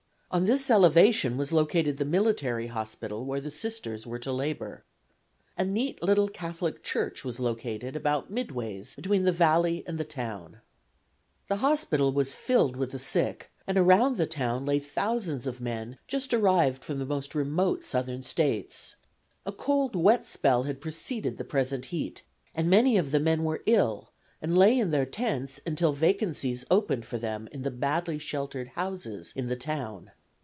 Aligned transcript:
On 0.33 0.45
this 0.45 0.69
elevation 0.71 1.35
was 1.35 1.51
located 1.51 1.97
the 1.97 2.05
military 2.05 2.67
hospital 2.67 3.25
where 3.25 3.41
the 3.41 3.51
Sisters 3.51 4.07
were 4.07 4.19
to 4.19 4.31
labor. 4.31 4.85
A 5.57 5.65
neat 5.65 6.01
little 6.01 6.29
Catholic 6.29 6.83
church 6.83 7.25
was 7.25 7.37
located 7.37 7.97
about 7.97 8.31
midway 8.31 8.81
between 8.95 9.25
the 9.25 9.33
valley 9.33 9.83
and 9.85 9.97
the 9.97 10.05
town. 10.05 10.61
[Illustration: 11.49 11.49
BOMBARDMENT 11.49 11.49
OF 11.49 11.49
FORT 11.49 11.49
SUMTER.] 11.49 11.49
The 11.49 11.67
hospital 11.67 12.11
was 12.13 12.33
filled 12.71 12.77
with 12.77 12.91
the 12.91 12.99
sick, 12.99 13.51
and 13.67 13.77
around 13.77 14.15
the 14.15 14.25
town 14.25 14.65
lay 14.65 14.79
thousands 14.79 15.45
of 15.45 15.59
men 15.59 15.97
just 16.07 16.33
arrived 16.33 16.85
from 16.85 16.99
the 16.99 17.05
most 17.05 17.35
remote 17.35 17.83
Southern 17.83 18.23
States. 18.23 18.95
A 19.45 19.51
cold 19.51 19.97
wet 19.97 20.23
spell 20.25 20.63
had 20.63 20.79
preceded 20.79 21.37
the 21.39 21.43
present 21.43 21.83
heat, 21.87 22.23
and 22.55 22.69
many 22.69 22.95
of 22.97 23.11
the 23.11 23.19
men 23.19 23.43
were 23.43 23.63
ill 23.65 24.13
and 24.41 24.57
lay 24.57 24.79
in 24.79 24.91
their 24.91 25.05
tents 25.05 25.59
until 25.65 25.91
vacancies 25.91 26.63
opened 26.71 27.05
for 27.05 27.17
them 27.17 27.49
in 27.51 27.63
the 27.63 27.69
badly 27.69 28.17
sheltered 28.17 28.69
houses 28.69 29.33
in 29.35 29.47
the 29.47 29.57
town. 29.57 30.09